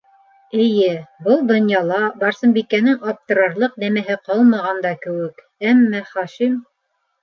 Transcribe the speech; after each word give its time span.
Эйе, 0.61 0.87
был 1.27 1.43
донъяла 1.51 1.99
Барсынбикәнең 2.23 2.99
аптырарлыҡ 3.13 3.79
нәмәһе 3.87 4.19
ҡалмаған 4.27 4.85
да 4.89 4.99
кеүек, 5.07 5.49
әммә 5.75 6.07
Хашим... 6.15 6.63